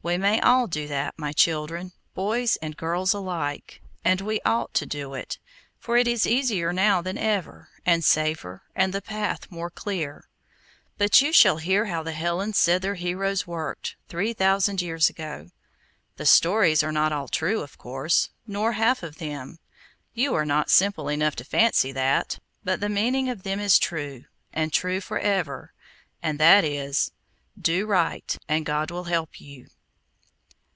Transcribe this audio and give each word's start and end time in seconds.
We 0.00 0.16
may 0.16 0.40
all 0.40 0.68
do 0.68 0.86
that, 0.86 1.18
my 1.18 1.32
children, 1.32 1.90
boys 2.14 2.56
and 2.62 2.76
girls 2.76 3.12
alike; 3.12 3.82
and 4.04 4.20
we 4.20 4.40
ought 4.42 4.72
to 4.74 4.86
do 4.86 5.12
it, 5.14 5.38
for 5.76 5.96
it 5.96 6.06
is 6.06 6.26
easier 6.26 6.72
now 6.72 7.02
than 7.02 7.18
ever, 7.18 7.68
and 7.84 8.02
safer, 8.04 8.62
and 8.76 8.92
the 8.94 9.02
path 9.02 9.50
more 9.50 9.70
clear. 9.70 10.28
But 10.98 11.20
you 11.20 11.32
shall 11.32 11.56
hear 11.58 11.86
how 11.86 12.04
the 12.04 12.12
Hellens 12.12 12.56
said 12.56 12.80
their 12.80 12.94
heroes 12.94 13.46
worked, 13.46 13.96
three 14.08 14.32
thousand 14.32 14.80
years 14.80 15.10
ago. 15.10 15.50
The 16.16 16.24
stories 16.26 16.84
are 16.84 16.92
not 16.92 17.12
all 17.12 17.28
true, 17.28 17.60
of 17.60 17.76
course, 17.76 18.30
nor 18.46 18.72
half 18.74 19.02
of 19.02 19.18
them; 19.18 19.58
you 20.14 20.32
are 20.34 20.46
not 20.46 20.70
simple 20.70 21.08
enough 21.08 21.34
to 21.36 21.44
fancy 21.44 21.90
that; 21.92 22.38
but 22.62 22.80
the 22.80 22.88
meaning 22.88 23.28
of 23.28 23.42
them 23.42 23.58
is 23.58 23.80
true, 23.80 24.24
and 24.52 24.72
true 24.72 25.00
for 25.00 25.18
ever, 25.18 25.74
and 26.22 26.38
that 26.38 26.64
is—Do 26.64 27.84
right, 27.84 28.38
and 28.48 28.64
God 28.64 28.92
will 28.92 29.04
help 29.04 29.40
you. 29.40 29.66